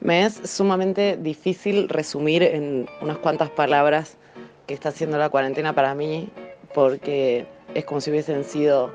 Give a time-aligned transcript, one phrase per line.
[0.00, 4.16] Me es sumamente difícil resumir en unas cuantas palabras
[4.66, 6.30] qué está haciendo la cuarentena para mí,
[6.72, 8.94] porque es como si hubiesen sido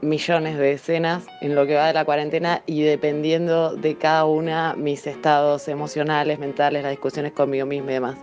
[0.00, 4.74] millones de escenas en lo que va de la cuarentena y dependiendo de cada una
[4.74, 8.16] mis estados emocionales, mentales, las discusiones conmigo misma y demás.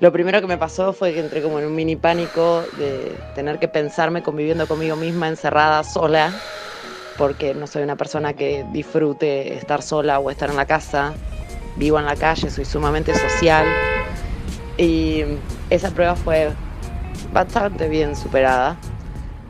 [0.00, 3.60] Lo primero que me pasó fue que entré como en un mini pánico de tener
[3.60, 6.34] que pensarme conviviendo conmigo misma encerrada sola,
[7.16, 11.14] porque no soy una persona que disfrute estar sola o estar en la casa.
[11.76, 13.66] Vivo en la calle, soy sumamente social
[14.76, 15.24] y
[15.70, 16.52] esa prueba fue
[17.32, 18.76] bastante bien superada.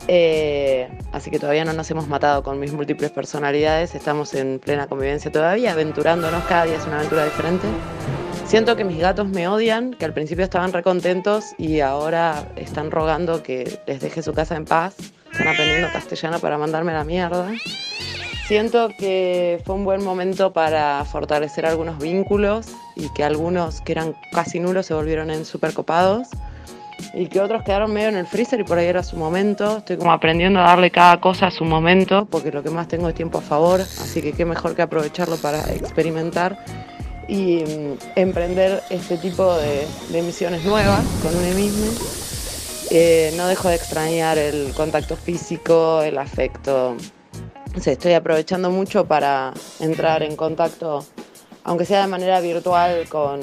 [0.07, 4.87] Eh, así que todavía no nos hemos matado con mis múltiples personalidades, estamos en plena
[4.87, 7.67] convivencia todavía, aventurándonos, cada día es una aventura diferente.
[8.45, 13.41] Siento que mis gatos me odian, que al principio estaban recontentos y ahora están rogando
[13.41, 14.95] que les deje su casa en paz.
[15.35, 17.51] Están aprendiendo castellano para mandarme la mierda.
[18.47, 24.15] Siento que fue un buen momento para fortalecer algunos vínculos y que algunos que eran
[24.31, 26.29] casi nulos se volvieron en súper copados
[27.13, 29.79] y que otros quedaron medio en el freezer y por ahí era su momento.
[29.79, 33.09] Estoy como aprendiendo a darle cada cosa a su momento porque lo que más tengo
[33.09, 36.63] es tiempo a favor, así que qué mejor que aprovecharlo para experimentar
[37.27, 42.24] y mm, emprender este tipo de, de misiones nuevas con uno mismo.
[42.91, 46.95] Eh, no dejo de extrañar el contacto físico, el afecto.
[47.75, 51.05] estoy aprovechando mucho para entrar en contacto
[51.65, 53.41] aunque sea de manera virtual, con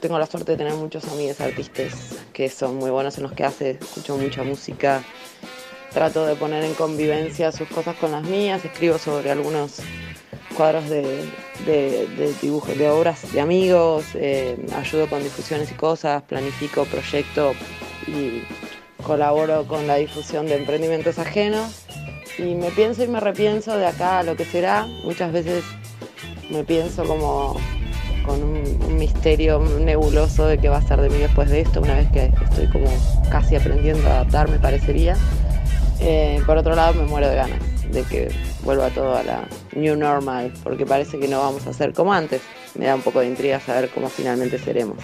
[0.00, 1.92] tengo la suerte de tener muchos amigos artistas
[2.32, 5.04] que son muy buenos en los que hace, escucho mucha música,
[5.92, 9.76] trato de poner en convivencia sus cosas con las mías, escribo sobre algunos
[10.56, 11.28] cuadros de,
[12.40, 17.54] dibujos, de obras de amigos, eh, ayudo con difusiones y cosas, planifico proyectos
[18.06, 18.42] y
[19.02, 21.84] colaboro con la difusión de emprendimientos ajenos
[22.38, 24.86] y me pienso y me repienso de acá a lo que será.
[25.04, 25.64] Muchas veces
[26.50, 27.56] me pienso como
[28.24, 31.94] con un, misterio nebuloso de qué va a ser de mí después de esto, una
[31.94, 32.86] vez que estoy como
[33.30, 35.16] casi aprendiendo a adaptar, me parecería.
[36.00, 38.30] Eh, por otro lado, me muero de ganas de que
[38.62, 42.42] vuelva todo a la new normal, porque parece que no vamos a ser como antes.
[42.74, 44.98] Me da un poco de intriga saber cómo finalmente seremos.